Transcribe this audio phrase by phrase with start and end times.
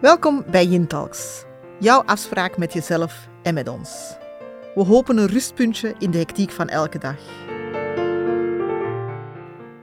[0.00, 1.44] Welkom bij Yin Talks,
[1.78, 4.16] jouw afspraak met jezelf en met ons.
[4.74, 7.16] We hopen een rustpuntje in de hectiek van elke dag.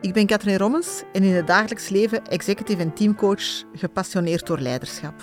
[0.02, 5.14] Ik ben Katrien Rommens en in het dagelijks leven executive en teamcoach gepassioneerd door leiderschap.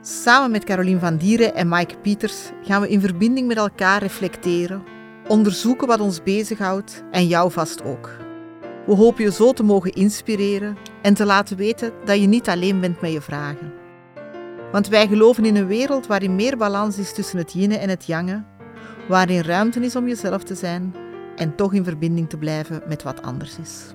[0.00, 4.82] Samen met Caroline van Dieren en Mike Pieters gaan we in verbinding met elkaar reflecteren,
[5.26, 8.16] onderzoeken wat ons bezighoudt en jou vast ook.
[8.86, 12.80] We hopen je zo te mogen inspireren en te laten weten dat je niet alleen
[12.80, 13.72] bent met je vragen.
[14.72, 18.06] Want wij geloven in een wereld waarin meer balans is tussen het yin en het
[18.06, 18.44] yang,
[19.08, 20.94] waarin ruimte is om jezelf te zijn
[21.36, 23.92] en toch in verbinding te blijven met wat anders is.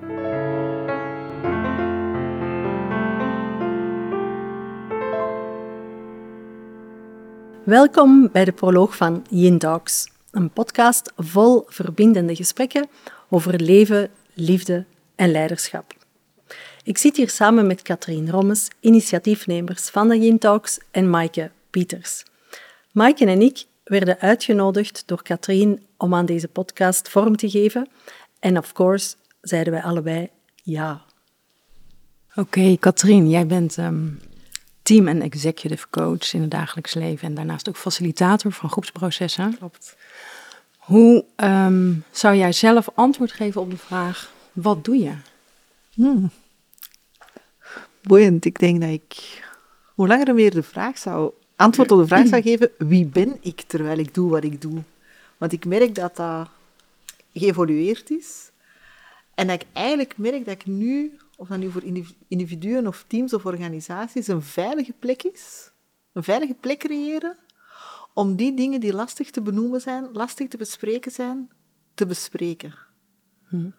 [7.64, 12.88] Welkom bij de proloog van Yin Talks, een podcast vol verbindende gesprekken
[13.28, 14.84] over leven, liefde
[15.14, 16.03] en leiderschap.
[16.84, 22.24] Ik zit hier samen met Katrien Rommes, initiatiefnemers van de Yin Talks, en Maaike Pieters.
[22.92, 27.88] Maaike en ik werden uitgenodigd door Katrien om aan deze podcast vorm te geven.
[28.38, 30.28] En of course zeiden wij allebei
[30.62, 31.02] ja.
[32.34, 34.08] Oké, Katrien, jij bent ehm,
[34.82, 39.56] team- en executive coach in het dagelijks leven en daarnaast ook facilitator van groepsprocessen.
[39.58, 39.96] Klopt.
[40.76, 45.14] Hoe ehm, zou jij zelf antwoord geven op de vraag: wat doe je?
[45.94, 46.30] Hmm.
[48.06, 48.44] Boeiend.
[48.44, 49.42] Ik denk dat ik
[49.94, 53.36] hoe langer hoe meer de vraag zou, antwoord op de vraag zou geven: wie ben
[53.40, 54.82] ik terwijl ik doe wat ik doe?
[55.38, 56.48] Want ik merk dat dat
[57.32, 58.50] geëvolueerd is.
[59.34, 61.82] En dat ik eigenlijk merk dat ik nu, of dat nu voor
[62.28, 65.70] individuen of teams of organisaties, een veilige plek is.
[66.12, 67.36] Een veilige plek creëren
[68.14, 71.50] om die dingen die lastig te benoemen zijn, lastig te bespreken zijn,
[71.94, 72.74] te bespreken.
[73.48, 73.70] Hm.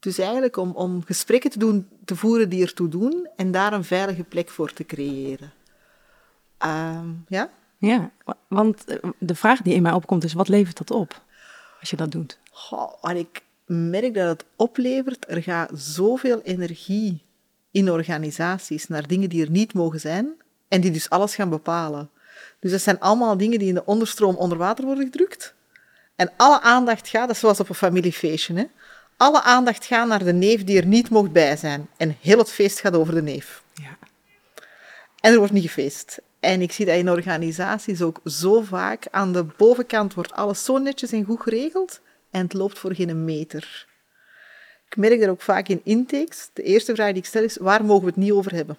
[0.00, 3.84] Dus eigenlijk om, om gesprekken te, doen, te voeren die ertoe doen en daar een
[3.84, 5.52] veilige plek voor te creëren.
[6.58, 7.50] Ehm, ja?
[7.78, 8.10] Ja,
[8.48, 11.22] want eh, de vraag die in mij opkomt is: wat levert dat op
[11.80, 12.38] als je dat doet?
[12.50, 17.22] Goh, en ik merk dat het oplevert, er gaat zoveel energie
[17.70, 20.32] in organisaties naar dingen die er niet mogen zijn
[20.68, 22.10] en die dus alles gaan bepalen.
[22.60, 25.54] Dus dat zijn allemaal dingen die in de onderstroom onder water worden gedrukt.
[26.16, 28.64] En alle aandacht gaat, dat is zoals op een familiefeestje, hè?
[29.20, 31.88] Alle aandacht gaat naar de neef die er niet mocht bij zijn.
[31.96, 33.62] En heel het feest gaat over de neef.
[33.74, 33.98] Ja.
[35.20, 36.20] En er wordt niet gefeest.
[36.40, 39.06] En ik zie dat in organisaties ook zo vaak.
[39.10, 42.00] Aan de bovenkant wordt alles zo netjes en goed geregeld.
[42.30, 43.86] En het loopt voor geen meter.
[44.88, 46.50] Ik merk dat ook vaak in intakes.
[46.52, 48.78] De eerste vraag die ik stel is, waar mogen we het niet over hebben?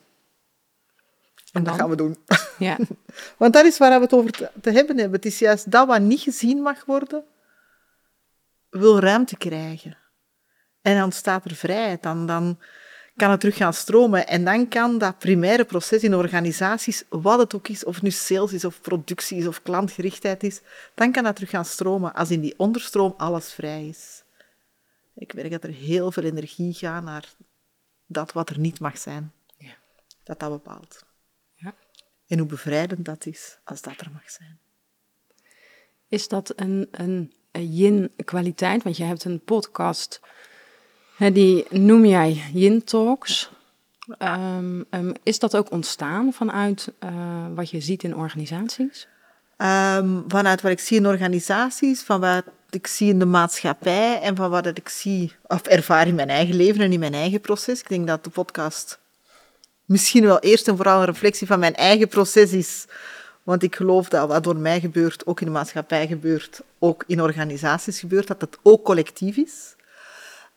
[1.51, 2.17] En dat gaan we doen.
[2.57, 2.77] Ja.
[3.37, 4.31] Want dat is waar we het over
[4.61, 5.15] te hebben hebben.
[5.15, 7.23] Het is juist dat wat niet gezien mag worden,
[8.69, 9.99] wil ruimte krijgen.
[10.81, 12.03] En dan staat er vrijheid.
[12.03, 12.59] Dan, dan
[13.15, 14.27] kan het terug gaan stromen.
[14.27, 18.11] En dan kan dat primaire proces in organisaties, wat het ook is, of het nu
[18.11, 20.61] sales is, of productie is, of klantgerichtheid is,
[20.95, 24.23] dan kan dat terug gaan stromen als in die onderstroom alles vrij is.
[25.15, 27.33] Ik merk dat er heel veel energie gaat naar
[28.05, 29.31] dat wat er niet mag zijn.
[29.57, 29.73] Ja.
[30.23, 31.05] Dat dat bepaalt.
[31.55, 31.75] Ja.
[32.27, 34.59] En hoe bevrijdend dat is als dat er mag zijn.
[36.07, 38.83] Is dat een, een, een yin-kwaliteit?
[38.83, 40.19] Want je hebt een podcast
[41.29, 42.83] die noem jij Yin.
[44.19, 47.09] Um, um, is dat ook ontstaan vanuit uh,
[47.55, 49.07] wat je ziet in organisaties?
[49.57, 54.35] Um, vanuit wat ik zie in organisaties, van wat ik zie in de maatschappij en
[54.35, 57.79] van wat ik zie of ervaar in mijn eigen leven en in mijn eigen proces.
[57.79, 58.99] Ik denk dat de podcast
[59.85, 62.85] misschien wel eerst en vooral een reflectie van mijn eigen proces is.
[63.43, 67.21] Want ik geloof dat wat door mij gebeurt, ook in de maatschappij gebeurt, ook in
[67.21, 69.75] organisaties gebeurt, dat het ook collectief is.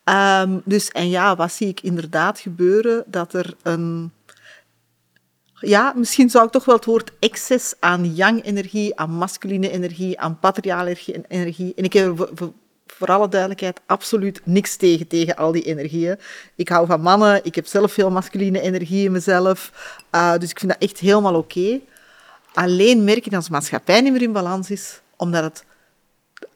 [0.05, 3.05] Um, dus, en ja, wat zie ik inderdaad gebeuren?
[3.07, 4.13] Dat er een...
[5.55, 10.39] Ja, misschien zou ik toch wel het woord excess aan yang-energie, aan masculine energie, aan
[10.39, 10.97] patriale
[11.29, 11.73] energie.
[11.77, 12.33] En ik heb
[12.87, 16.19] voor, alle duidelijkheid absoluut niks tegen, tegen al die energieën.
[16.55, 19.73] Ik hou van mannen, ik heb zelf veel masculine energie in mezelf.
[20.15, 21.81] Uh, dus ik vind dat echt helemaal oké.
[22.53, 25.65] Alleen merk ik dat onze maatschappij niet meer in balans is, omdat het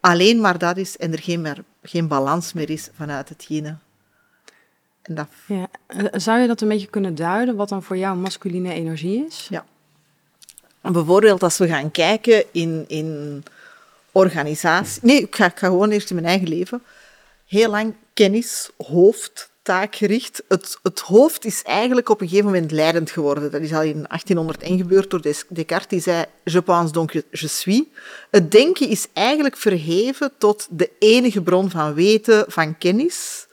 [0.00, 3.66] alleen maar dat is en er geen, meer, geen balans meer is vanuit het yin.
[5.02, 5.28] En dat...
[5.46, 5.68] ja.
[6.12, 9.46] Zou je dat een beetje kunnen duiden, wat dan voor jou masculine energie is?
[9.50, 9.64] Ja.
[10.80, 13.42] Bijvoorbeeld als we gaan kijken in, in
[14.12, 15.02] organisaties...
[15.02, 16.82] Nee, ik ga, ik ga gewoon eerst in mijn eigen leven.
[17.46, 20.42] Heel lang kennis, hoofd, taakgericht.
[20.48, 23.50] Het, het hoofd is eigenlijk op een gegeven moment leidend geworden.
[23.50, 27.82] Dat is al in 1801 gebeurd door Descartes, die zei je pense donc je suis.
[28.30, 33.46] Het denken is eigenlijk verheven tot de enige bron van weten, van kennis.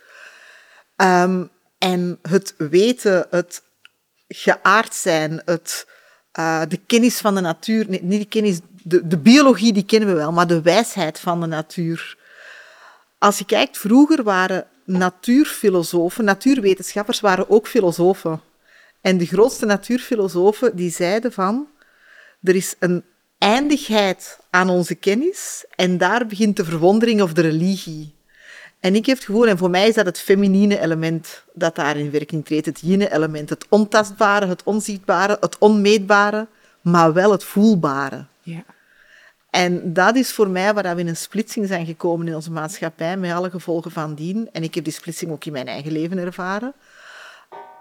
[0.96, 3.62] Um, en het weten, het
[4.28, 5.86] geaard zijn, het,
[6.38, 10.14] uh, de kennis van de natuur, niet de kennis, de, de biologie die kennen we
[10.14, 12.16] wel, maar de wijsheid van de natuur.
[13.18, 18.40] Als je kijkt, vroeger waren natuurfilosofen, natuurwetenschappers waren ook filosofen.
[19.00, 21.68] En de grootste natuurfilosofen die zeiden van,
[22.42, 23.04] er is een
[23.38, 28.14] eindigheid aan onze kennis en daar begint de verwondering of de religie.
[28.80, 31.96] En ik heb het gevoel, en voor mij is dat het feminine element dat daar
[31.96, 36.46] in werking treedt, het yin-element, het ontastbare, het onzichtbare, het onmeetbare,
[36.80, 38.24] maar wel het voelbare.
[38.42, 38.64] Ja.
[39.56, 43.16] En dat is voor mij waar we in een splitsing zijn gekomen in onze maatschappij,
[43.16, 44.48] met alle gevolgen van dien.
[44.52, 46.72] En ik heb die splitsing ook in mijn eigen leven ervaren.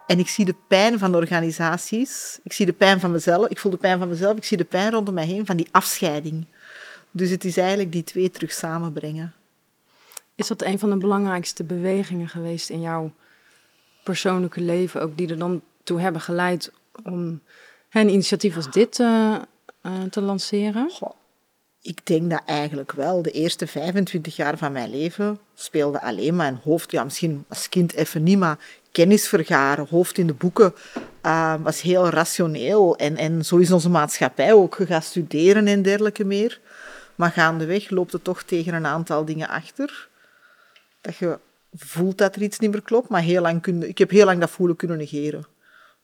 [0.08, 3.60] En ik zie de pijn van de organisaties, ik zie de pijn van mezelf, ik
[3.60, 6.46] voel de pijn van mezelf, ik zie de pijn rondom mij heen van die afscheiding.
[7.12, 9.34] Dus het is eigenlijk die twee terug samenbrengen.
[10.36, 13.12] Is dat een van de belangrijkste bewegingen geweest in jouw
[14.04, 16.72] persoonlijke leven, ook die er dan toe hebben geleid
[17.04, 17.42] om
[17.90, 19.36] een initiatief als dit uh,
[19.82, 20.92] uh, te lanceren?
[21.86, 23.22] Ik denk dat eigenlijk wel.
[23.22, 27.04] De eerste 25 jaar van mijn leven speelde alleen maar een hoofd.
[27.04, 28.58] Misschien als kind even niet, maar
[28.92, 30.74] kennis vergaren, hoofd in de boeken,
[31.26, 32.96] uh, was heel rationeel.
[32.98, 34.76] En, en zo is onze maatschappij ook.
[34.78, 36.60] Je gaat studeren en dergelijke meer.
[37.16, 40.08] Maar gaandeweg loopt het toch tegen een aantal dingen achter.
[41.02, 41.40] Dat je
[41.74, 44.40] voelt dat er iets niet meer klopt, maar heel lang kun, ik heb heel lang
[44.40, 45.46] dat voelen kunnen negeren.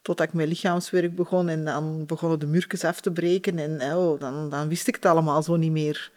[0.01, 3.59] Totdat ik met lichaamswerk begon en dan begonnen de murkjes af te breken.
[3.59, 6.11] En oh, dan, dan wist ik het allemaal zo niet meer.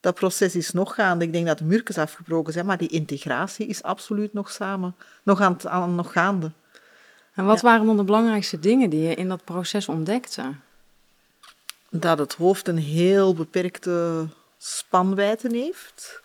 [0.00, 1.24] Dat proces is nog gaande.
[1.24, 4.94] Ik denk dat de murkjes afgebroken zijn, maar die integratie is absoluut nog samen.
[5.22, 6.52] Nog, aan, aan nog gaande.
[7.34, 10.42] En wat waren dan de belangrijkste dingen die je in dat proces ontdekte?
[11.90, 14.26] Dat het hoofd een heel beperkte
[14.58, 16.22] spanwijdte heeft.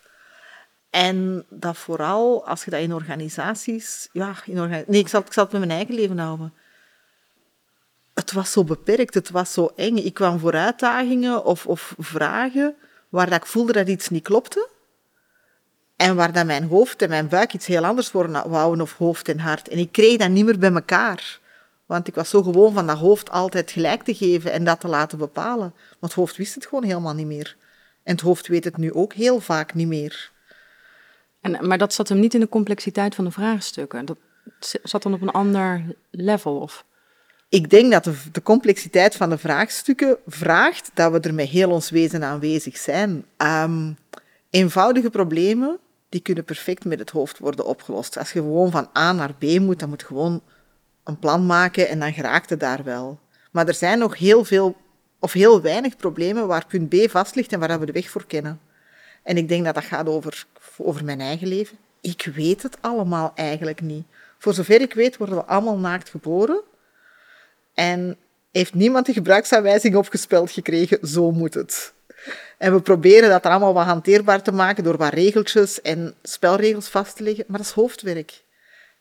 [0.90, 4.10] En dat vooral, als je dat in organisaties...
[4.12, 6.54] Ja, in organisaties nee, ik zal, ik zal het met mijn eigen leven houden
[8.34, 9.98] was zo beperkt, het was zo eng.
[9.98, 12.76] Ik kwam voor uitdagingen of, of vragen
[13.10, 14.70] waar dat ik voelde dat iets niet klopte.
[15.96, 19.40] En waar dat mijn hoofd en mijn buik iets heel anders wouden, of hoofd en
[19.40, 19.68] hart.
[19.68, 21.40] En ik kreeg dat niet meer bij elkaar.
[21.86, 24.88] Want ik was zo gewoon van dat hoofd altijd gelijk te geven en dat te
[24.88, 25.74] laten bepalen.
[25.90, 27.56] Want het hoofd wist het gewoon helemaal niet meer.
[28.04, 30.32] En het hoofd weet het nu ook heel vaak niet meer.
[31.42, 34.06] En, maar dat zat hem niet in de complexiteit van de vraagstukken.
[34.06, 34.18] Dat
[34.84, 36.60] zat dan op een ander level?
[36.60, 36.86] Of?
[37.54, 41.90] Ik denk dat de, complexiteit van de vraagstukken vraagt dat we er met heel ons
[41.90, 43.26] wezen aanwezig zijn.
[43.38, 43.98] Um,
[44.50, 45.80] eenvoudige problemen
[46.10, 48.18] die kunnen perfect met het hoofd worden opgelost.
[48.18, 50.42] Als je gewoon van A naar B moet, dan moet je gewoon
[51.04, 53.20] een plan maken en dan geraakt het daar wel.
[53.52, 54.76] Maar er zijn nog heel veel
[55.20, 58.26] of heel weinig problemen waar punt B vast ligt en waar we de weg voor
[58.26, 58.60] kennen.
[59.24, 60.46] En ik denk dat dat gaat over,
[60.78, 61.78] over mijn eigen leven.
[62.02, 64.06] Ik weet het allemaal eigenlijk niet.
[64.38, 66.62] Voor zover ik weet worden we allemaal naakt geboren.
[67.74, 68.18] En
[68.52, 71.94] heeft niemand de gebruiksaanwijzing opgespeld gekregen, zo moet het.
[72.58, 77.16] En we proberen dat allemaal wat hanteerbaar te maken door wat regeltjes en spelregels vast
[77.16, 78.44] te leggen, maar dat is hoofdwerk.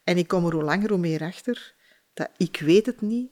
[0.04, 1.74] En ik kom er hoe langer hoe meer achter
[2.14, 3.30] dat ik weet het niet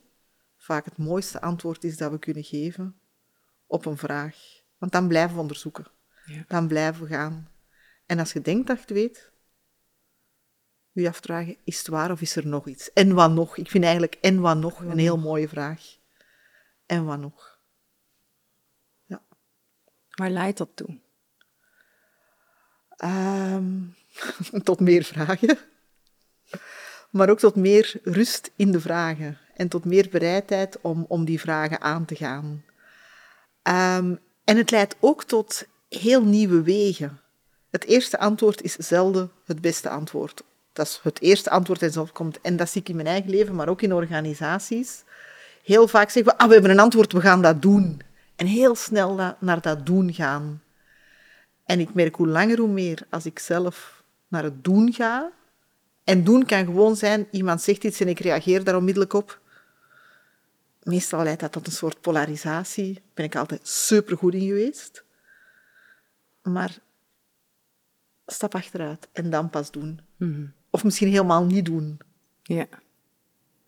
[0.56, 3.00] vaak het mooiste antwoord is dat we kunnen geven
[3.66, 4.36] op een vraag.
[4.78, 5.86] Want dan blijven we onderzoeken.
[6.24, 6.44] Ja.
[6.48, 7.50] Dan blijven we gaan.
[8.06, 9.29] En als je denkt dat je het weet,
[10.92, 12.92] u afvragen, is het waar of is er nog iets?
[12.92, 13.56] En wat nog?
[13.56, 15.96] Ik vind eigenlijk en wat nog een heel mooie vraag.
[16.86, 17.58] En wat nog?
[19.04, 19.22] Ja.
[20.10, 20.98] Waar leidt dat toe?
[22.96, 23.78] Ehm,
[24.62, 25.58] tot meer vragen.
[27.10, 29.38] Maar ook tot meer rust in de vragen.
[29.54, 32.64] En tot meer bereidheid om, om die vragen aan te gaan.
[33.62, 37.20] Ehm, en het leidt ook tot heel nieuwe wegen.
[37.70, 42.40] Het eerste antwoord is zelden het beste antwoord dat is het eerste antwoord dat opkomt.
[42.40, 45.04] En dat zie ik in mijn eigen leven, maar ook in organisaties.
[45.62, 48.00] Heel vaak zeggen we, ah, we hebben een antwoord, we gaan dat doen.
[48.36, 50.62] En heel snel naar dat doen gaan.
[51.64, 55.30] En ik merk hoe langer hoe meer, als ik zelf naar het doen ga.
[56.04, 59.40] En doen kan gewoon zijn, iemand zegt iets en ik reageer daar onmiddellijk op.
[60.82, 62.92] Meestal leidt dat tot een soort polarisatie.
[62.94, 65.04] Daar ben ik altijd supergoed in geweest.
[66.42, 66.78] Maar
[68.26, 70.00] stap achteruit en dan pas doen.
[70.16, 71.98] Mm of misschien helemaal niet doen.
[72.42, 72.66] Ja.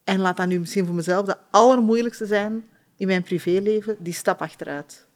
[0.05, 4.41] En laat dat nu misschien voor mezelf de allermoeilijkste zijn in mijn privéleven, die stap
[4.41, 5.07] achteruit.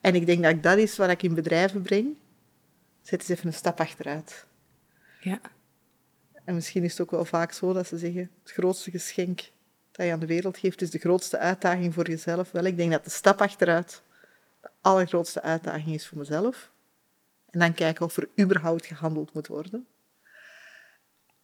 [0.00, 2.16] En ik denk dat dat is wat ik in bedrijven breng.
[3.02, 4.46] Zet eens even een stap achteruit.
[5.20, 5.40] Ja.
[6.44, 9.50] En misschien is het ook wel vaak zo dat ze zeggen, het grootste geschenk
[9.90, 12.50] dat je aan de wereld geeft, is de grootste uitdaging voor jezelf.
[12.50, 14.02] Wel, ik denk dat de stap achteruit
[14.60, 16.72] de allergrootste uitdaging is voor mezelf.
[17.50, 19.86] En dan kijken of er überhaupt gehandeld moet worden.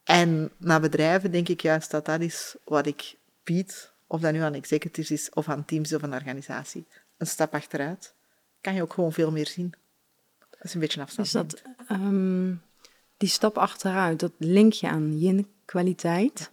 [0.09, 4.39] En naar bedrijven denk ik juist dat dat is wat ik Piet, of dat nu
[4.39, 6.87] aan executives is, of aan teams of een organisatie,
[7.17, 8.13] een stap achteruit,
[8.61, 9.73] kan je ook gewoon veel meer zien.
[10.49, 11.27] Dat is een beetje afstand.
[11.27, 12.53] Is dat ehm,
[13.17, 16.51] die stap achteruit, dat link je aan yin-kwaliteit?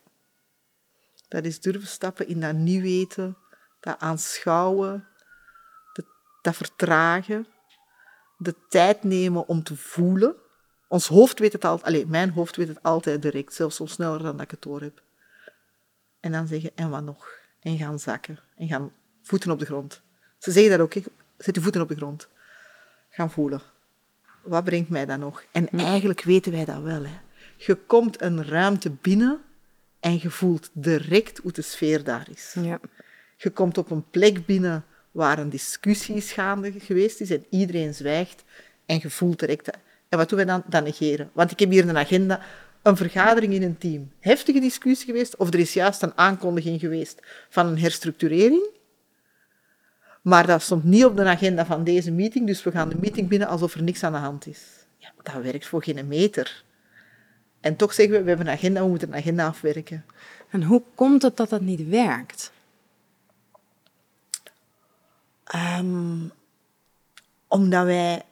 [1.28, 3.36] Dat is durven stappen in dat niet weten,
[3.80, 5.08] dat aanschouwen,
[6.42, 7.46] dat vertragen,
[8.38, 10.36] de tijd nemen om te voelen.
[10.88, 14.22] Ons hoofd weet het altijd, allez, mijn hoofd weet het altijd direct, zelfs zo sneller
[14.22, 15.02] dan dat ik het door heb.
[16.20, 17.28] En dan zeggen, en wat nog?
[17.60, 18.38] En gaan zakken.
[18.56, 20.00] En gaan voeten op de grond.
[20.38, 20.92] Ze zeggen dat ook,
[21.38, 22.28] zet je voeten op de grond.
[23.10, 23.60] Gaan voelen.
[24.42, 25.44] Wat brengt mij dat nog?
[25.52, 25.78] En hm.
[25.78, 27.04] eigenlijk weten wij dat wel.
[27.04, 27.18] Hè.
[27.56, 29.40] Je komt een ruimte binnen
[30.00, 32.54] en je voelt direct hoe de sfeer daar is.
[32.60, 32.80] Ja.
[33.36, 38.44] Je komt op een plek binnen waar een discussie gaande geweest is en iedereen zwijgt
[38.86, 39.70] en je voelt direct...
[40.08, 40.62] En wat doen we dan?
[40.66, 41.30] Dan negeren.
[41.32, 42.40] Want ik heb hier een agenda,
[42.82, 44.12] een vergadering in een team.
[44.20, 48.68] Heftige discussie geweest, of er is juist een aankondiging geweest van een herstructurering.
[50.22, 53.28] Maar dat stond niet op de agenda van deze meeting, dus we gaan de meeting
[53.28, 54.60] binnen alsof er niks aan de hand is.
[54.96, 56.64] Ja, dat werkt voor geen meter.
[57.60, 60.04] En toch zeggen we, we hebben een agenda, we moeten een agenda afwerken.
[60.50, 62.52] En hoe komt het dat dat niet werkt?
[65.54, 66.32] Um,
[67.48, 68.22] omdat wij,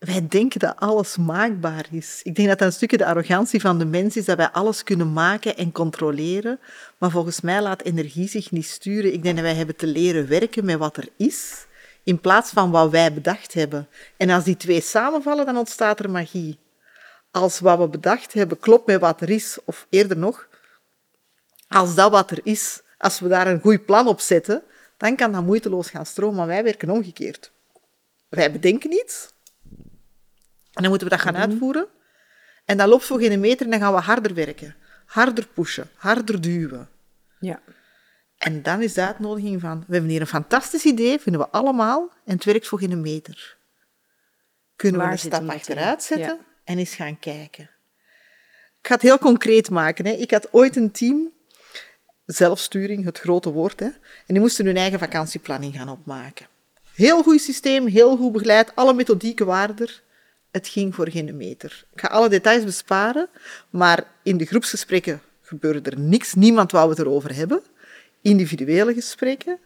[0.00, 2.20] wij denken dat alles maakbaar is.
[2.22, 4.82] Ik denk dat dat een stukje de arrogantie van de mens is, dat wij alles
[4.82, 6.60] kunnen maken en controleren.
[6.98, 9.12] Maar volgens mij laat energie zich niet sturen.
[9.12, 11.66] Ik denk dat wij hebben te leren werken met wat er is,
[12.04, 13.88] in plaats van wat wij bedacht hebben.
[14.16, 16.58] En als die twee samenvallen, dan ontstaat er magie.
[17.30, 20.48] Als wat we bedacht hebben klopt met wat er is, of eerder nog,
[21.68, 24.62] als dat wat er is, als we daar een goed plan op zetten,
[24.96, 26.36] dan kan dat moeiteloos gaan stromen.
[26.36, 27.50] Maar wij werken omgekeerd.
[28.28, 29.28] Wij bedenken iets
[30.72, 31.42] en dan moeten we dat gaan mhm.
[31.42, 31.86] uitvoeren.
[32.64, 34.76] En dan loopt voor geen meter en dan gaan we harder werken.
[35.06, 36.88] Harder pushen, harder duwen.
[37.40, 37.60] Ja.
[38.38, 42.12] En dan is de uitnodiging van, we hebben hier een fantastisch idee, vinden we allemaal,
[42.24, 43.56] en het werkt voor geen meter.
[44.76, 47.70] Kunnen we een stap achteruit zetten en eens gaan kijken.
[48.80, 50.06] Ik ga het heel concreet maken.
[50.06, 50.12] Hè.
[50.12, 51.32] Ik had ooit een team
[52.26, 53.80] zelfsturing, het grote woord.
[53.80, 53.86] Hè.
[53.86, 56.46] En die moesten hun eigen vakantieplanning gaan opmaken.
[56.94, 60.02] Heel goed systeem, heel goed begeleid, alle methodieken waren er.
[60.50, 61.84] Het ging voor geen meter.
[61.92, 63.28] Ik ga alle details besparen,
[63.70, 66.34] maar in de groepsgesprekken gebeurde er niks.
[66.34, 67.62] Niemand wou het erover hebben.
[68.20, 69.58] Individuele gesprekken.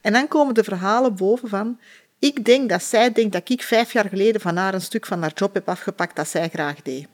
[0.00, 1.80] En dan komen de verhalen boven van...
[2.18, 5.20] Ik denk dat zij denkt dat ik vijf jaar geleden van haar een stuk van
[5.20, 7.06] haar job heb afgepakt dat zij graag deed.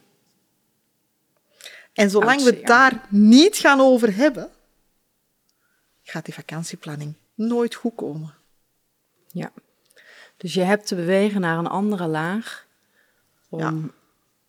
[1.93, 4.49] En zolang we het daar niet gaan over hebben,
[6.03, 8.33] gaat die vakantieplanning nooit goed komen.
[9.27, 9.51] Ja,
[10.37, 12.67] dus je hebt te bewegen naar een andere laag
[13.49, 13.91] om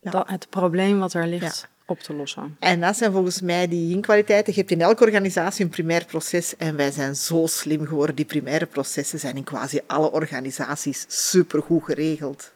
[0.01, 2.55] Dat, het probleem wat er ligt op te lossen.
[2.59, 4.53] En dat zijn volgens mij die inkwaliteiten.
[4.53, 8.15] Je hebt in elke organisatie een primair proces en wij zijn zo slim geworden.
[8.15, 12.51] Die primaire processen zijn in quasi alle organisaties supergoed geregeld.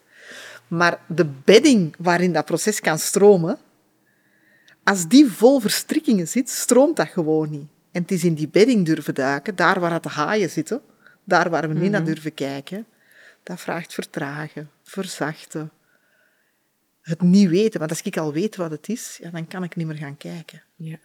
[0.68, 3.58] Maar de bedding waarin dat proces kan stromen,
[4.84, 7.68] als die vol verstrikkingen zit, stroomt dat gewoon niet.
[7.92, 10.82] En het is in die bedding durven duiken, daar waar de haaien zitten,
[11.24, 12.10] daar waar we niet naar mhm.
[12.10, 12.86] durven kijken.
[13.44, 15.72] Dat vraagt vertragen, verzachten.
[17.06, 19.76] Het niet weten, want als ik al weet wat het is, ja, dan kan ik
[19.76, 20.62] niet meer gaan kijken.
[20.76, 20.98] Ja.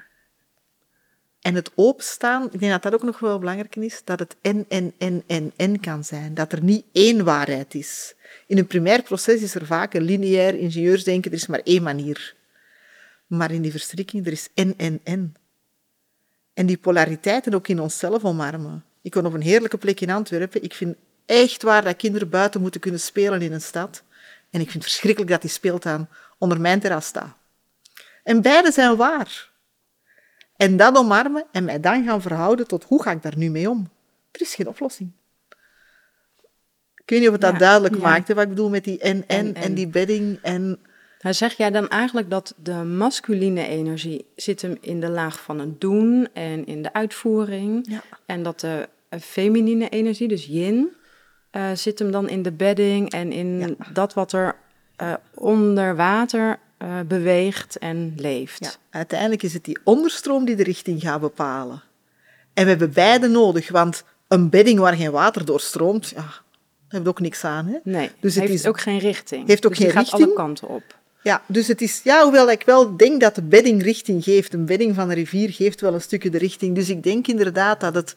[1.40, 4.64] En het openstaan, ik denk dat dat ook nog wel belangrijk is, dat het en,
[4.69, 6.35] en, en, en, en kan zijn.
[6.35, 8.14] Dat er niet één waarheid is.
[8.47, 12.35] In een primair proces is er vaak een lineair ingenieursdenken, er is maar één manier.
[13.26, 15.35] Maar in die verstrikking, er is en, en, en.
[16.54, 18.85] En die polariteiten ook in onszelf omarmen.
[19.02, 20.62] Ik woon op een heerlijke plek in Antwerpen.
[20.62, 24.02] Ik vind echt waar dat kinderen buiten moeten kunnen spelen in een stad.
[24.50, 27.37] En ik vind het verschrikkelijk dat die speeltuin onder mijn terras staat.
[28.23, 29.50] En beide zijn waar.
[30.57, 33.71] En dat omarmen en mij dan gaan verhouden tot hoe ga ik daar nu mee
[33.71, 33.90] om?
[34.30, 35.11] Er is geen oplossing.
[36.95, 38.00] Ik weet niet of het dat duidelijk ja.
[38.00, 40.78] maakt, wat ik bedoel met die en, en, en, en die bedding en
[41.21, 45.59] nou, zeg jij dan eigenlijk dat de masculine energie zit hem in de laag van
[45.59, 47.87] het doen en in de uitvoering.
[47.88, 48.02] Ja.
[48.26, 48.88] En dat de
[49.21, 50.88] feminine energie, dus yin,
[51.52, 54.57] uh, zit hem dan in de bedding en in dat wat er
[55.02, 58.64] uh, onder water uh, beweegt en leeft.
[58.64, 58.99] Ja.
[58.99, 61.83] Uiteindelijk is het die onderstroom die de richting gaat bepalen.
[62.54, 66.42] En we hebben beide nodig, want een bedding waar geen water doorstroomt, ja, daar
[66.88, 67.66] heeft ook niks aan.
[67.66, 67.78] Hè?
[67.83, 69.47] Nee, dus het heeft is, ook geen richting.
[69.47, 70.23] Heeft ook dus geen gaat richting.
[70.23, 70.83] alle kanten op.
[71.23, 74.64] Ja, dus het is, ja, hoewel ik wel denk dat de bedding richting geeft, een
[74.64, 76.75] bedding van een rivier geeft wel een stukje de richting.
[76.75, 78.16] Dus ik denk inderdaad dat, het,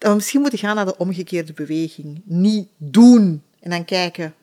[0.00, 2.22] dat we misschien moeten gaan naar de omgekeerde beweging.
[2.24, 4.34] Niet doen en dan kijken.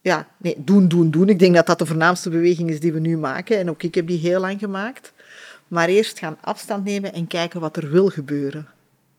[0.00, 1.28] Ja, nee, doen, doen, doen.
[1.28, 3.58] Ik denk dat dat de voornaamste beweging is die we nu maken.
[3.58, 5.12] En ook ik heb die heel lang gemaakt.
[5.68, 8.68] Maar eerst gaan afstand nemen en kijken wat er wil gebeuren.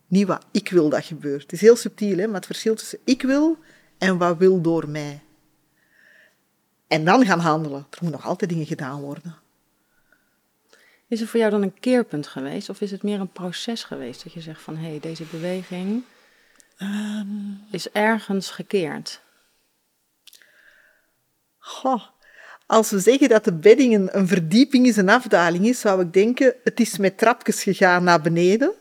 [0.08, 1.42] Niet wat ik wil dat gebeurt.
[1.42, 2.26] Het is heel subtiel, hè?
[2.26, 3.58] maar het verschil tussen ik wil
[3.98, 5.22] en wat wil door mij.
[6.88, 7.80] En dan gaan handelen.
[7.80, 9.36] Er moeten nog altijd dingen gedaan worden.
[11.08, 12.70] Is er voor jou dan een keerpunt geweest?
[12.70, 14.78] Of is het meer een proces geweest dat je zegt van...
[14.78, 16.04] hé, hey, deze beweging
[16.78, 17.28] Ehm,
[17.72, 19.22] is ergens gekeerd?
[21.60, 22.02] goh.
[22.66, 26.14] Als we zeggen dat de bedding een, een verdieping is, een afdaling is, zou ik
[26.14, 28.74] denken, het is met trapjes gegaan naar beneden.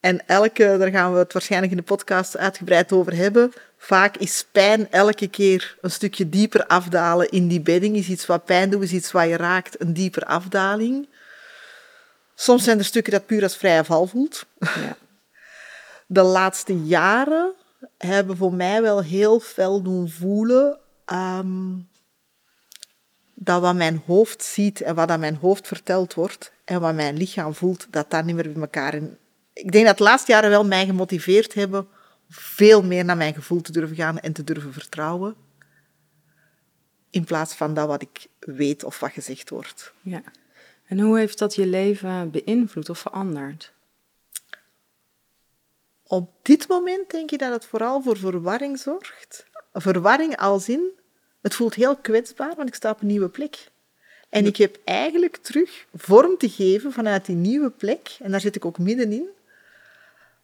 [0.00, 4.46] En elke, daar gaan we het waarschijnlijk in de podcast uitgebreid over hebben, vaak is
[4.52, 7.96] pijn elke keer een stukje dieper afdalen in die bedding.
[7.96, 11.08] Is iets wat pijn doet, is iets wat je raakt, een dieper afdaling.
[12.40, 14.46] Soms zijn er stukken dat puur als vrije val voelt.
[14.58, 14.96] Ja.
[16.06, 17.52] De laatste jaren
[17.98, 21.78] hebben voor mij wel heel fel doen voelen ehm,
[23.34, 27.16] dat wat mijn hoofd ziet en wat aan mijn hoofd verteld wordt en wat mijn
[27.16, 29.18] lichaam voelt, dat dat niet meer bij elkaar in.
[29.52, 31.88] Ik denk dat de laatste jaren wel mij gemotiveerd hebben
[32.28, 35.34] veel meer naar mijn gevoel te durven gaan en te durven vertrouwen.
[37.10, 39.92] In plaats van dat wat ik weet of wat gezegd wordt.
[40.02, 40.22] ja.
[40.90, 43.72] En hoe heeft dat je leven beïnvloed of veranderd?
[46.06, 49.46] Op dit moment denk ik dat het vooral voor verwarring zorgt.
[49.72, 50.90] Verwarring als in,
[51.40, 53.70] het voelt heel kwetsbaar, want ik sta op een nieuwe plek.
[54.28, 58.56] En ik heb eigenlijk terug vorm te geven vanuit die nieuwe plek, en daar zit
[58.56, 59.28] ik ook middenin,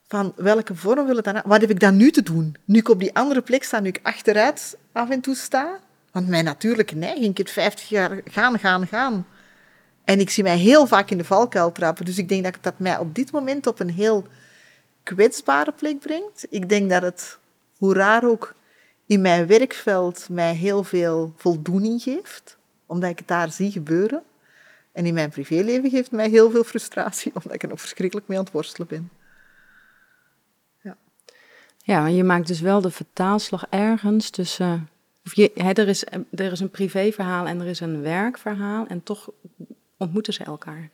[0.07, 2.57] van welke vorm wil het dan Wat heb ik dan nu te doen?
[2.65, 5.81] Nu ik op die andere plek sta, nu ik achteruit af en toe sta.
[6.11, 9.27] Want mijn natuurlijke neiging, ik heb 50 jaar gaan, gaan, gaan.
[10.07, 12.05] En ik zie mij heel vaak in de valkuil trappen.
[12.05, 14.27] Dus ik denk dat dat mij op dit moment op een heel
[15.03, 16.47] kwetsbare plek brengt.
[16.51, 17.39] Ik denk dat het,
[17.77, 18.55] hoe raar ook,
[19.07, 24.23] in mijn werkveld mij heel veel voldoening geeft, omdat ik het daar zie gebeuren.
[24.93, 28.39] En in mijn privéleven geeft mij heel veel frustratie, omdat ik er nog verschrikkelijk mee
[28.39, 29.11] aan het worstelen ben.
[31.87, 34.89] Ja, maar je maakt dus wel de vertaalslag ergens tussen...
[35.23, 39.31] Je, hè, er, is, er is een privéverhaal en er is een werkverhaal en toch
[39.97, 40.91] ontmoeten ze elkaar.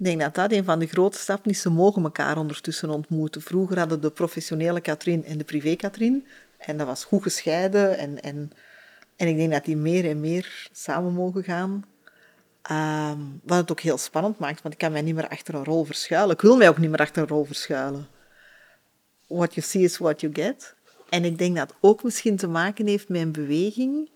[0.00, 1.60] Ik denk dat dat een van de grote stappen is.
[1.60, 3.42] Ze mogen elkaar ondertussen ontmoeten.
[3.42, 6.26] Vroeger hadden de professionele Katrien en de privé Katrien.
[6.58, 7.98] En dat was goed gescheiden.
[7.98, 8.52] En, en,
[9.16, 11.84] en ik denk dat die meer en meer samen mogen gaan.
[12.62, 15.64] Ehm, wat het ook heel spannend maakt, want ik kan mij niet meer achter een
[15.64, 16.34] rol verschuilen.
[16.34, 18.08] Ik wil mij ook niet meer achter een rol verschuilen.
[19.26, 20.74] What you see is what you get.
[21.08, 24.10] En ik denk dat ook misschien te maken heeft met een beweging.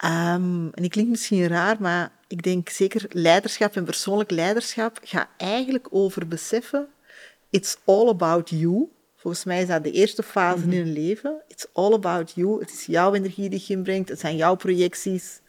[0.00, 5.28] Ehm, en ik klinkt misschien raar, maar ik denk zeker leiderschap en persoonlijk leiderschap gaat
[5.36, 6.88] eigenlijk over beseffen,
[7.50, 8.88] it's all about you.
[9.16, 11.42] Volgens mij is dat de eerste fase in een leven.
[11.48, 12.60] It's all about you.
[12.60, 14.08] Het is jouw energie die je inbrengt.
[14.08, 15.40] Het zijn jouw projecties.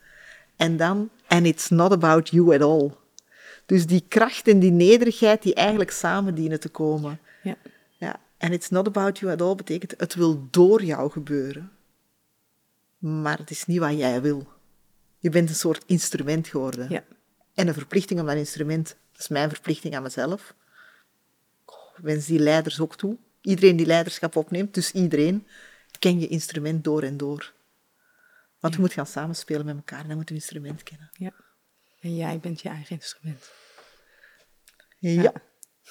[0.55, 2.91] En dan, and it's not about you at all.
[3.65, 7.19] Dus die kracht en die nederigheid die eigenlijk samen dienen te komen.
[7.43, 7.55] Ja.
[7.97, 8.19] Ja.
[8.37, 11.71] And it's not about you at all betekent, het wil door jou gebeuren.
[13.01, 14.47] Maar het is niet wat jij wil.
[15.17, 16.89] Je bent een soort instrument geworden.
[16.89, 17.03] Ja.
[17.53, 20.55] En een verplichting om dat instrument, dat is mijn verplichting aan mezelf.
[21.65, 23.17] Ik wens die leiders ook toe.
[23.41, 25.47] Iedereen die leiderschap opneemt, dus iedereen,
[25.99, 27.53] ken je instrument door en door.
[28.59, 31.09] Want je moet gaan samenspelen met elkaar en dan moet je een instrument kennen.
[31.13, 31.33] ja.
[31.99, 33.51] En jij bent je eigen instrument.
[34.99, 35.33] Ja.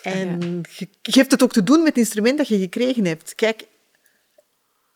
[0.03, 3.35] En je geeft het ook te doen met het instrument dat je gekregen hebt.
[3.35, 3.67] Kijk,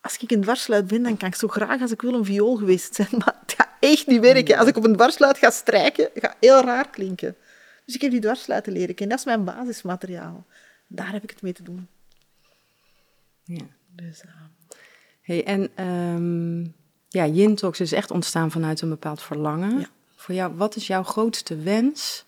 [0.04, 2.56] als ik een dwarsluit ben, dan kan ik zo graag als ik wil een viool
[2.56, 4.58] geweest zijn, maar het gaat echt niet werken.
[4.58, 7.36] Als ik op een dwarsluit ga strijken, het gaat heel raar klinken.
[7.84, 9.16] Dus ik heb die dwarsluiten leren kennen.
[9.16, 10.46] Dat is mijn basismateriaal.
[10.86, 11.88] Daar heb ik het mee te doen.
[13.44, 13.66] Ja.
[13.88, 14.30] Dus, eh,
[15.20, 16.60] Hey, en ehm
[17.08, 19.78] ja, Yin Talks is echt ontstaan vanuit een bepaald verlangen.
[19.78, 19.86] Ja.
[20.16, 22.24] Voor jou, wat is jouw grootste wens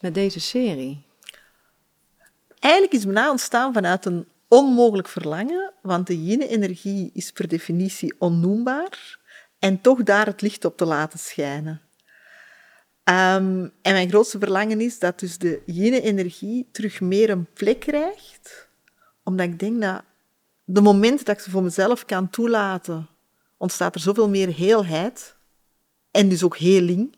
[0.00, 1.02] met deze serie?
[2.58, 9.18] Eigenlijk is Mna ontstaan vanuit een onmogelijk verlangen, want de yin-energie is per definitie onnoembaar
[9.58, 11.80] en toch daar het licht op te laten schijnen.
[13.04, 18.68] Ehm, en mijn grootste verlangen is dat dus de yin-energie terug meer een plek krijgt,
[19.24, 20.02] omdat ik denk dat
[20.64, 23.08] de momenten dat ik ze voor mezelf kan toelaten,
[23.56, 25.36] ontstaat er zoveel meer heelheid
[26.10, 27.16] en dus ook heling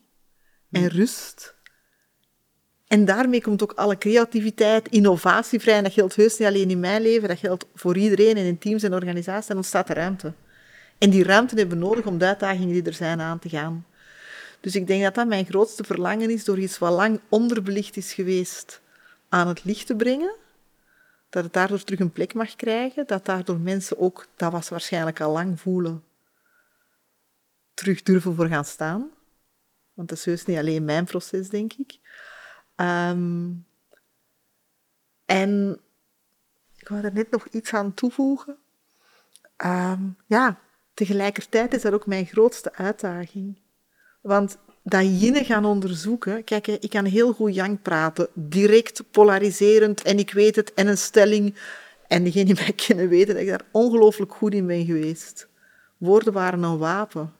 [0.71, 1.57] en rust.
[2.88, 5.77] En daarmee komt ook alle creativiteit, innovatie vrij.
[5.77, 8.59] En dat geldt heus niet alleen in mijn leven, dat geldt voor iedereen en in
[8.59, 9.46] teams en organisaties.
[9.46, 10.33] Dan ontstaat er ruimte.
[10.98, 13.87] En die ruimte hebben we nodig om de uitdagingen die er zijn aan te gaan.
[14.61, 18.12] Dus ik denk dat dat mijn grootste verlangen is, door iets wat lang onderbelicht is
[18.12, 18.81] geweest,
[19.29, 20.35] aan het licht te brengen.
[21.31, 23.07] Dat het daardoor terug een plek mag krijgen.
[23.07, 26.05] Dat daardoor mensen ook, dat was waarschijnlijk al lang voelen,
[27.74, 29.11] terug durven voor gaan staan.
[29.94, 31.98] Want dat is heus niet alleen mijn proces, denk ik.
[32.79, 33.51] Ehm,
[35.25, 35.81] en
[36.77, 38.57] ik wou er net nog iets aan toevoegen.
[39.57, 40.59] Ehm, ja,
[40.95, 43.59] tegelijkertijd is dat ook mijn grootste uitdaging.
[44.21, 46.45] Want dat yin gaan onderzoeken.
[46.45, 50.99] Kijk, ik kan heel goed yang praten, direct, polariserend en ik weet het en een
[50.99, 51.55] stelling.
[52.07, 55.49] En diegenen die mij kennen weten dat ik daar ongelooflijk goed in ben geweest.
[55.97, 57.33] Woorden waren een wapen.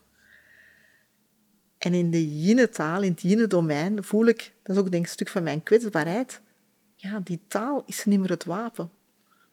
[1.79, 5.15] En in de yin-taal, in het yin-domein, voel ik, dat is ook denk ik een
[5.15, 6.41] stuk van mijn kwetsbaarheid,
[6.95, 8.91] ja, die taal is niet meer het wapen.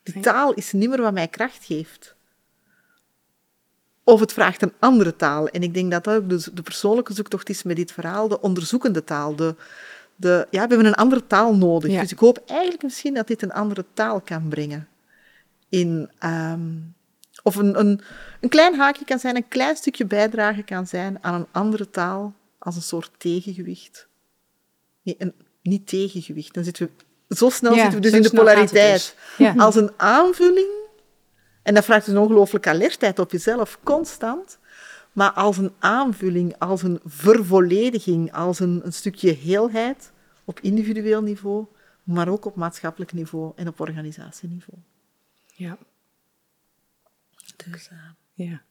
[0.03, 2.15] Die taal is niet meer wat mij kracht geeft.
[4.03, 5.47] Of het vraagt een andere taal.
[5.47, 8.41] En ik denk dat dat ook de, de persoonlijke zoektocht is met dit verhaal, de
[8.41, 9.35] onderzoekende taal.
[9.35, 9.55] De,
[10.15, 11.99] de, ja, we hebben een andere taal nodig.
[11.99, 14.87] Dus ik hoop eigenlijk misschien dat dit een andere taal kan brengen.
[15.69, 16.71] In, ehm,
[17.45, 18.01] of een, een,
[18.41, 22.33] een klein haakje kan zijn, een klein stukje bijdrage kan zijn aan een andere taal
[22.59, 24.07] als een soort tegengewicht.
[25.01, 26.53] Nee, een, niet tegengewicht.
[26.53, 26.89] Dan zitten
[27.27, 28.93] we, zo snel zitten we dus in de polariteit.
[28.93, 29.15] Dus.
[29.37, 29.53] Ja.
[29.57, 30.83] Als een aanvulling
[31.65, 34.57] en dat vraagt dus een ongelooflijke alertheid op jezelf, constant.
[35.13, 40.11] Maar als een aanvulling, als een vervollediging, als een, een stukje heelheid
[40.43, 41.65] op individueel niveau,
[42.03, 44.79] maar ook op maatschappelijk niveau en op organisatieniveau.
[45.45, 45.77] Ja.
[47.55, 47.99] Dus, uh,
[48.33, 48.61] ja.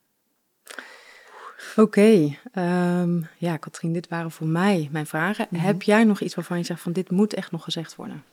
[1.75, 2.23] Oké, okay.
[2.23, 5.47] um, ehm, ja, Katrien, dit waren voor mij mijn vragen.
[5.49, 5.67] Mm -hmm.
[5.67, 8.23] Heb jij nog iets waarvan je zegt van dit moet echt nog gezegd worden?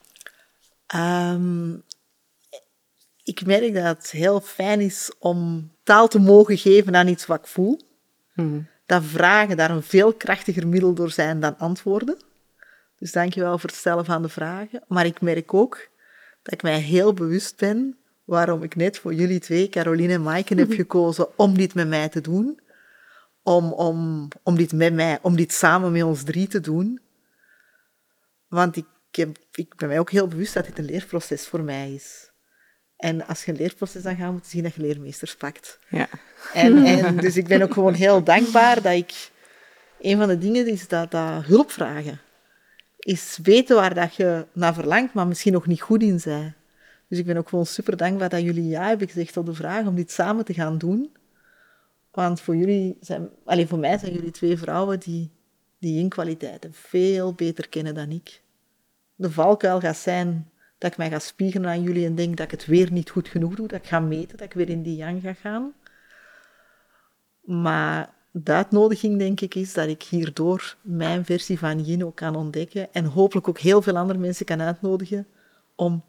[0.95, 1.83] Um,
[3.23, 7.39] ik merk dat het heel fijn is om taal te mogen geven aan iets wat
[7.39, 7.79] ik voel.
[8.33, 8.67] Mm.
[8.85, 12.17] Dat vragen daar een veel krachtiger middel door zijn dan antwoorden.
[12.97, 14.83] Dus dankjewel voor het stellen van de vragen.
[14.87, 15.87] Maar ik merk ook
[16.41, 17.97] dat ik mij heel bewust ben
[18.33, 22.09] waarom ik net voor jullie twee, Caroline en Maaike, heb gekozen om dit met mij
[22.09, 22.59] te doen.
[23.43, 26.99] Om, om, om dit met mij, om dit samen met ons drie te doen.
[28.47, 31.93] Want ik, heb, ik ben mij ook heel bewust dat dit een leerproces voor mij
[31.93, 32.31] is.
[32.97, 35.79] En als je een leerproces dan gaat, moet je zien dat je leermeesters pakt.
[35.89, 36.07] Ja.
[36.53, 39.31] En, en dus ik ben ook gewoon heel dankbaar dat ik...
[39.99, 42.19] Een van de dingen is dat, dat hulp vragen.
[42.99, 46.55] Is weten waar dat je naar verlangt, maar misschien nog niet goed in zijn.
[47.07, 49.85] Dus ik ben ook gewoon super dankbaar dat jullie ja hebben gezegd op de vraag
[49.85, 51.15] om dit samen te gaan doen.
[52.11, 55.31] Want voor jullie zijn, alleen voor mij zijn jullie twee vrouwen die
[55.83, 58.41] die in kwaliteiten veel beter kennen dan ik.
[59.15, 62.51] De valkuil gaat zijn dat ik mij ga spiegelen aan jullie en denk dat ik
[62.51, 64.95] het weer niet goed genoeg doe, dat ik ga meten, dat ik weer in die
[64.95, 65.73] yang ga gaan.
[67.41, 72.35] Maar de uitnodiging, denk ik, is dat ik hierdoor mijn versie van Yin ook kan
[72.35, 75.27] ontdekken en hopelijk ook heel veel andere mensen kan uitnodigen
[75.75, 76.03] om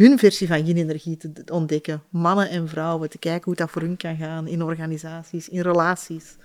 [0.00, 2.02] hun versie van yin-energie te ontdekken.
[2.08, 6.36] Mannen en vrouwen, te kijken hoe dat voor hun kan gaan in organisaties, in relaties.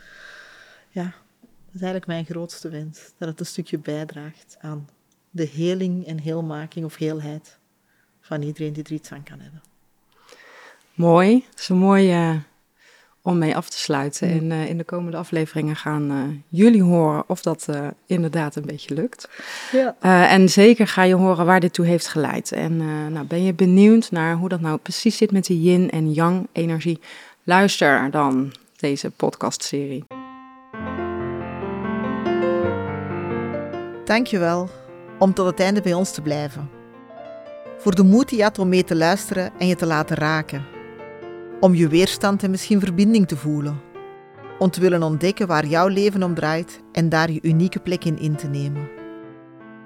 [0.89, 3.11] Ja, dat is eigenlijk mijn grootste wens.
[3.17, 4.87] Dat het een stukje bijdraagt aan
[5.29, 7.57] de heling en heelmaking of heelheid
[8.21, 9.61] van iedereen die er iets aan kan hebben.
[10.93, 12.37] Mooi, zo mooi uh,
[13.25, 14.29] om mee af te sluiten.
[14.29, 17.67] En uh, in de komende afleveringen gaan uh, jullie horen of dat
[18.05, 19.29] inderdaad een beetje lukt.
[19.71, 19.95] Ja.
[20.29, 22.51] en zeker ga je horen waar dit toe heeft geleid.
[22.51, 22.77] En
[23.11, 26.47] nou, ben je benieuwd naar hoe dat nou precies zit met de yin en yang
[26.51, 26.99] energie?
[27.43, 30.05] Luister dan deze podcastserie.
[34.05, 34.69] Dankjewel
[35.19, 36.69] om tot het einde bij ons te blijven.
[37.77, 40.74] Voor de moed die je had om mee te luisteren en je te laten raken.
[41.59, 43.81] Om je weerstand en misschien verbinding te voelen.
[44.59, 48.19] Om te willen ontdekken waar jouw leven om draait en daar je unieke plek in
[48.19, 48.89] in te nemen.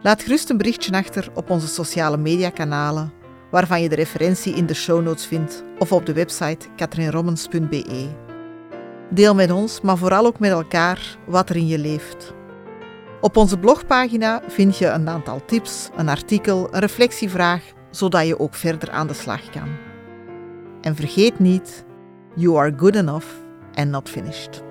[0.02, 3.14] Laat gerust een berichtje achter op onze sociale mediakanalen,
[3.52, 8.08] waarvan je de referentie in de show notes vindt of op de website katrinrommens.be.
[9.10, 12.34] Deel met ons, maar vooral ook met elkaar, wat er in je leeft.
[13.22, 18.56] Op onze blogpagina vind je een aantal tips, een artikel, een reflectievraag, zodat je ook
[18.56, 19.89] verder aan de slag kan.
[20.82, 21.86] En vergeet niet,
[22.36, 23.26] you are good enough
[23.74, 24.62] and not finished.